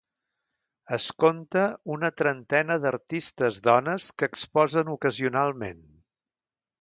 [0.95, 1.65] Es compta
[1.97, 5.85] una trentena d'artistes dones que exposen ocasionalment.